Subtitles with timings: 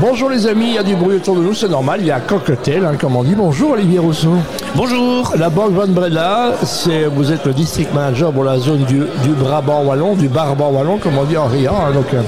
[0.00, 2.10] Bonjour les amis, il y a du bruit autour de nous, c'est normal, il y
[2.10, 3.34] a un cocktail, hein, comme on dit.
[3.34, 4.32] Bonjour Olivier Rousseau.
[4.74, 5.32] Bonjour.
[5.38, 9.28] La Banque Van Breda, c'est, vous êtes le district manager pour la zone du, du
[9.38, 11.74] Brabant Wallon, du Barban Wallon, comme on dit en riant.
[11.86, 12.22] hein, donc, euh,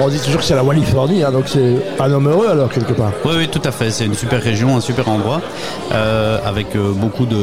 [0.00, 2.92] on dit toujours que c'est la Wallifornie, hein, donc c'est un homme heureux alors quelque
[2.94, 3.12] part.
[3.24, 3.90] Oui, oui, tout à fait.
[3.90, 5.40] C'est une super région, un super endroit,
[5.92, 7.36] euh, avec euh, beaucoup de,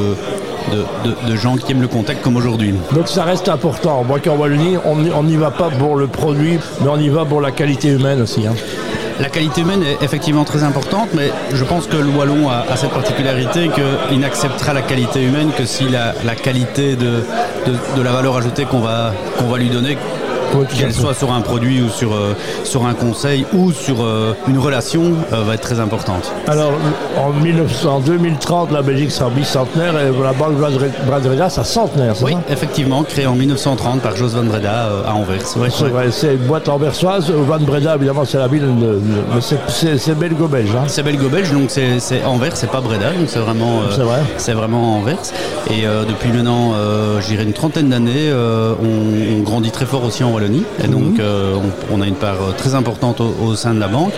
[0.70, 2.74] de, de- de gens qui aiment le contact comme aujourd'hui.
[2.94, 4.04] Donc ça reste important.
[4.06, 7.08] Moi qu'en Wallonie, on n'y- on n'y va pas pour le produit, mais on y
[7.08, 8.46] va pour la qualité humaine aussi.
[8.46, 8.52] hein.
[9.20, 12.90] La qualité humaine est effectivement très importante, mais je pense que le Wallon a, cette
[12.90, 13.70] particularité
[14.08, 17.22] qu'il n'acceptera la qualité humaine que si la, qualité de,
[18.02, 19.96] la valeur ajoutée qu'on va, qu'on va lui donner,
[20.60, 22.34] qu'elle soit sur un produit ou sur, euh,
[22.64, 25.02] sur un conseil ou sur euh, une relation,
[25.32, 26.32] euh, va être très importante.
[26.46, 26.72] Alors,
[27.18, 30.68] en, 1900, en 2030, la Belgique sera bicentenaire et la Banque Van
[31.22, 32.38] Breda, ça centenaire, c'est Oui, ça?
[32.52, 35.38] effectivement, créé en 1930 par Jos van Breda à Anvers.
[35.56, 35.90] Ouais, C'est ouais.
[35.90, 37.30] vrai, c'est une boîte anversoise.
[37.30, 39.00] Van Breda, évidemment, c'est la ville, de,
[39.34, 40.70] mais c'est- c'est c'est belgo-belge.
[40.76, 40.84] Hein.
[40.86, 44.20] C'est belgo-belge, donc c'est Anvers, c'est pas Breda, donc c'est vraiment, C'est vrai.
[44.36, 45.16] c'est vraiment Anvers.
[45.70, 46.72] Et depuis maintenant,
[47.20, 50.64] je dirais une trentaine d'années, on, on grandit très fort aussi en Wallonie.
[50.82, 50.92] Et Mhm.
[50.92, 51.54] donc, euh,
[51.90, 54.12] on, on a une part euh, très importante au, au sein de la banque.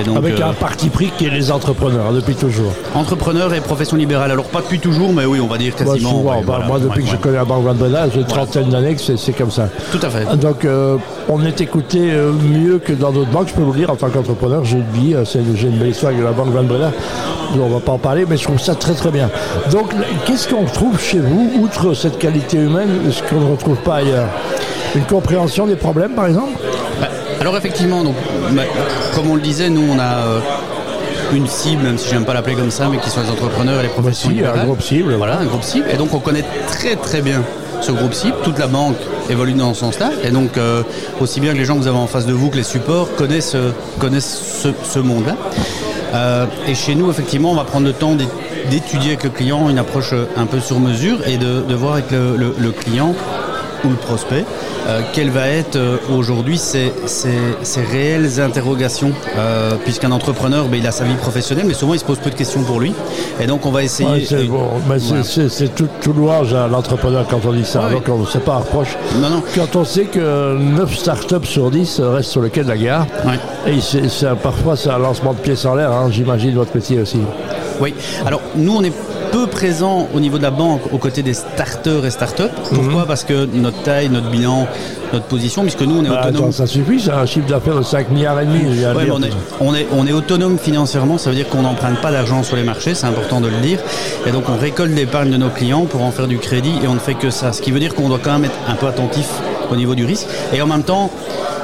[0.00, 2.72] Et donc, Avec euh, un parti pris qui est les entrepreneurs, depuis toujours.
[2.94, 4.30] entrepreneur et profession libérale.
[4.30, 6.10] Alors pas depuis toujours, mais oui, on va dire quasiment.
[6.10, 6.66] souvent, ouais, bah, voilà.
[6.66, 9.16] moi, depuis Ouais, que je connais la Banque Van Breda, j'ai une trentaine d'années que
[9.16, 9.68] c'est comme ça.
[9.92, 10.36] Tout à fait.
[10.36, 10.66] Donc,
[11.28, 13.48] on est écouté mieux que dans d'autres banques.
[13.48, 15.88] Je peux vous le dire, en tant qu'entrepreneur, j'ai une vie, c'est- j'ai une belle
[15.90, 16.90] histoire avec la Banque Van Breda.
[17.58, 19.30] On va pas en parler, mais je trouve ça très très bien.
[19.70, 19.92] Donc,
[20.26, 24.26] qu'est-ce qu'on trouve chez vous, outre cette qualité humaine, ce qu'on ne retrouve pas ailleurs?
[24.94, 26.50] Une compréhension des problèmes, par exemple
[27.00, 27.08] Bah,
[27.40, 28.14] Alors effectivement, donc,
[28.52, 28.62] bah,
[29.14, 30.38] comme on le disait, nous on a euh,
[31.32, 33.84] une cible, même si j'aime pas l'appeler comme ça, mais qui sont les entrepreneurs et
[33.84, 35.14] les professions si, un groupe cible.
[35.14, 35.86] Voilà, un groupe cible.
[35.92, 37.42] Et donc on connaît très très bien
[37.80, 38.34] ce groupe cible.
[38.42, 38.96] Toute la banque
[39.30, 40.10] évolue dans ce sens-là.
[40.24, 40.82] Et donc euh,
[41.20, 43.14] aussi bien que les gens que vous avez en face de vous, que les supports
[43.16, 45.36] connaissent, euh, connaissent ce, ce monde-là.
[46.14, 48.26] Euh, et chez nous, effectivement, on va prendre le temps d'é-
[48.70, 52.10] d'étudier avec le client une approche un peu sur mesure et de, de voir avec
[52.10, 53.14] le, le- le client
[53.84, 54.44] ou le prospect
[54.88, 56.92] euh, quelles va être euh, aujourd'hui ses-
[57.62, 59.12] ses réelles interrogations.
[59.36, 62.30] Euh, Puisqu'un entrepreneur, ben, il a sa vie professionnelle, mais souvent il se pose peu
[62.30, 62.92] de questions pour lui.
[63.40, 64.08] Et donc on va essayer.
[64.08, 65.24] Ouais, c'est bon, mais c'est- Voilà.
[65.24, 66.12] c'est c'est tout, tout
[66.54, 67.86] à l'entrepreneur quand on dit ça.
[67.86, 68.96] Ouais, Donc, on c'est pas un reproche.
[69.20, 69.42] Non, non.
[69.54, 73.06] Quand on sait que 9 startups sur 10 restent sur le quai de la gare,
[73.24, 73.38] Ouais.
[73.72, 73.78] et
[74.42, 77.18] parfois c'est un lancement de pièces en l'air, hein, j'imagine votre métier aussi.
[77.80, 77.94] Oui.
[78.26, 78.92] Alors nous, on est
[79.30, 82.42] peu présent au niveau de la banque aux côtés des starters et startups.
[82.72, 83.06] Pourquoi?
[83.06, 84.66] Parce que notre taille, notre bilan,
[85.12, 86.42] notre position, puisque nous, on est Bah, autonome.
[86.44, 88.60] attends, ça suffit, c'est un chiffre d'affaires de 5 milliards et demi.
[88.94, 89.10] Ouais, est,
[89.60, 92.62] on, est, on est autonome financièrement, ça veut dire qu'on n'emprunte pas d'argent sur les
[92.64, 93.78] marchés, c'est important de le dire.
[94.26, 96.94] Et donc on récolte l'épargne de nos clients pour en faire du crédit et on
[96.94, 97.52] ne fait que ça.
[97.52, 99.28] Ce qui veut dire qu'on doit quand même être un peu attentif
[99.70, 100.26] au niveau du risque.
[100.52, 101.10] Et en même temps,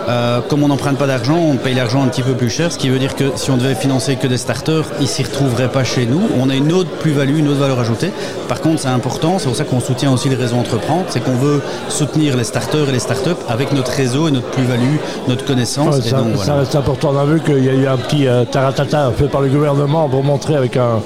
[0.09, 2.77] euh, comme on n'emprunte pas d'argent, on paye l'argent un petit peu plus cher, ce
[2.79, 5.83] qui veut dire que si on devait financer que des starters, ils s'y retrouveraient pas
[5.85, 6.21] chez nous.
[6.39, 8.11] On a une autre plus-value, une autre valeur ajoutée.
[8.49, 11.33] Par contre, c'est important, c'est pour ça qu'on soutient aussi le réseau Entreprendre, c'est qu'on
[11.37, 15.95] veut soutenir les starters et les startups avec notre réseau et notre plus-value, notre connaissance.
[15.97, 16.55] Ouais, Et ça, donc, ça voilà.
[16.61, 17.13] reste important.
[17.15, 20.09] On a vu qu'il y a eu un petit euh, taratata fait par le gouvernement
[20.09, 21.01] pour montrer avec un,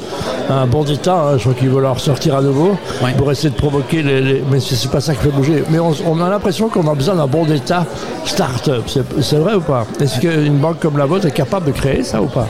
[0.50, 3.12] un bon d'État, hein, je crois qu'ils veulent en ressortir à nouveau, Ouais.
[3.16, 4.20] pour essayer de provoquer les.
[4.20, 5.62] les- mais c'est pas ça qui fait bouger.
[5.70, 7.84] Mais on, on a l'impression qu'on a besoin d'un bon d'État
[8.24, 8.84] start-up.
[9.20, 9.86] C'est vrai ou pas?
[10.00, 12.48] Est-ce qu'une banque comme la vôtre est capable de créer ça ou pas?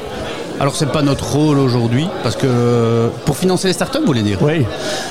[0.60, 4.22] Alors c'est pas notre rôle aujourd'hui parce que euh, pour financer les startups, vous voulez
[4.22, 4.64] dire Oui.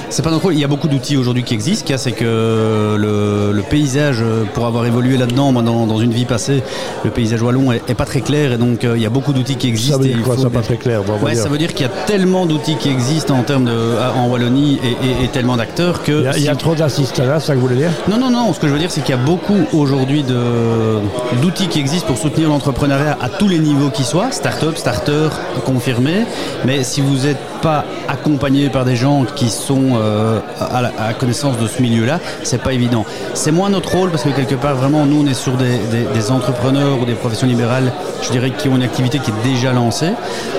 [0.10, 0.54] C'est pas notre rôle.
[0.54, 1.86] Il y a beaucoup d'outils aujourd'hui qui existent.
[1.86, 5.86] Qu'il y a, c'est que le, le paysage, euh, pour avoir évolué là-dedans, moi, dans,
[5.86, 6.64] dans une vie passée,
[7.06, 9.32] le paysage wallon est, est pas très clair et donc euh, il y a beaucoup
[9.34, 9.98] d'outils qui existent.
[9.98, 11.02] Ça veut dire quoi Ça pas très clair.
[11.24, 13.72] Ouais, ça veut dire qu'il y a tellement d'outils qui existent en termes de
[14.16, 14.88] en Wallonie et,
[15.22, 17.40] et- et tellement d'acteurs que Il y a, il y a si- trop d'assistants là,
[17.40, 18.54] c'est ça que vous voulez dire non, non, non.
[18.54, 21.00] Ce que je veux dire, c'est qu'il y a beaucoup aujourd'hui de-
[21.42, 25.30] d'outils qui existent pour soutenir l'entrepreneuriat à tous les niveaux qui soient, start-up, starter,
[25.66, 26.26] confirmé.
[26.66, 31.58] Mais si vous n'êtes pas accompagné par des gens qui sont euh, à, la, connaissance
[31.58, 33.06] de ce milieu-là, c'est pas évident.
[33.34, 37.00] C'est moins notre rôle parce que quelque part, vraiment, nous, on est sur des, entrepreneurs
[37.02, 37.92] ou des professions libérales,
[38.22, 40.12] je dirais, qui ont une activité qui est déjà lancée.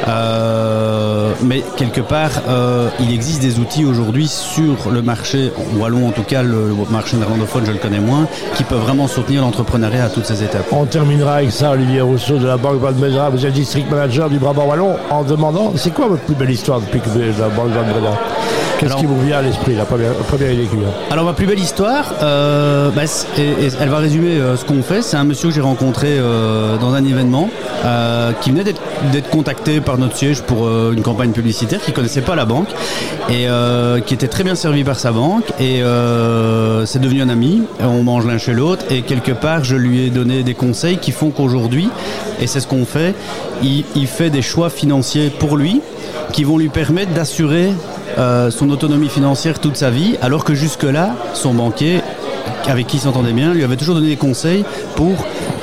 [0.07, 6.13] Euh, mais quelque part, euh, il existe des outils aujourd'hui sur le marché wallon, en
[6.13, 10.09] tout cas le marché néerlandophone, je le connais moins, qui peuvent vraiment soutenir l'entrepreneuriat à
[10.09, 10.67] toutes ces étapes.
[10.73, 13.29] On terminera avec ça, Olivier Rousseau de la Banque Breda.
[13.29, 16.81] Vous êtes district manager du Brabant Wallon en demandant c'est quoi votre plus belle histoire
[16.97, 17.71] que vous êtes de la Banque
[18.79, 20.87] Qu'est-ce qui vous vient à l'esprit, la première, première idée qui vient?
[21.11, 23.03] Alors ma plus belle histoire, euh, bah,
[23.37, 25.03] et, et elle va résumer euh, ce qu'on fait.
[25.03, 27.51] C'est un monsieur que j'ai rencontré euh, dans un événement
[28.41, 32.45] qui venait d'être contacté par notre siège pour une campagne publicitaire, qui connaissait pas la
[32.45, 32.69] banque
[33.31, 33.47] et
[34.05, 35.45] qui était très bien servi par sa banque.
[35.61, 35.81] Et
[36.85, 37.63] c'est devenu un ami.
[37.81, 41.13] On mange l'un chez l'autre et quelque part je lui ai donné des conseils qui
[41.13, 41.89] font qu'aujourd'hui,
[42.41, 43.15] et c'est ce qu'on fait,
[43.63, 45.81] il, il fait des choix financiers pour lui
[46.33, 47.73] qui vont lui permettre d'assurer
[48.19, 52.01] euh, son autonomie financière toute sa vie, alors que jusque-là, son banquier
[52.67, 54.65] avec qui il s'entendait bien, lui avait toujours donné des conseils
[54.95, 55.17] pour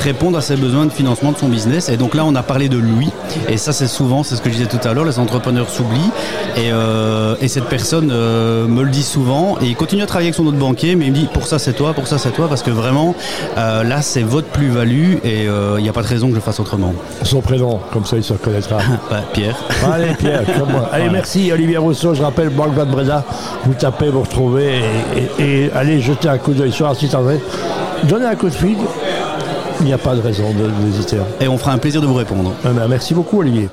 [0.06, 1.90] répondre à ses besoins de financement de son business.
[1.90, 3.10] Et donc là, on a parlé de lui.
[3.50, 6.12] Et ça, c'est souvent, c'est ce que je disais tout à l'heure, les entrepreneurs s'oublient.
[6.58, 9.58] Et, euh, et, cette personne euh, me le dit souvent.
[9.62, 11.58] Et il continue à travailler avec son autre banquier, mais il me dit pour ça,
[11.58, 13.16] c'est toi, pour ça, c'est toi, parce que vraiment,
[13.58, 15.46] euh, là, c'est votre plus-value et
[15.78, 16.94] il n'y a pas de raison que je fasse autrement.
[17.24, 18.78] Son prénom, comme ça, il se reconnaîtra.
[19.10, 19.58] bah, Pierre.
[19.92, 20.88] Allez, Pierre, comme moi.
[20.92, 22.14] Allez, merci, Olivier Rousseau.
[22.14, 23.24] Je rappelle, Banque Van Breda.
[23.66, 24.82] Vous tapez, vous retrouvez
[25.18, 27.42] et, et, et allez jeter un coup d'œil sur un site internet.
[28.04, 28.78] Donnez un coup de fil
[29.80, 30.44] il n'y a pas de raison
[30.84, 31.18] d'hésiter.
[31.40, 32.54] Et on fera un plaisir de vous répondre.
[32.88, 33.70] merci beaucoup Olivier.